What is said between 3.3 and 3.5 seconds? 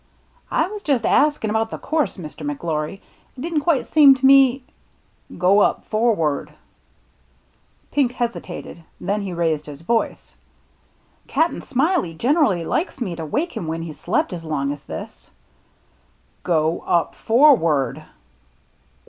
It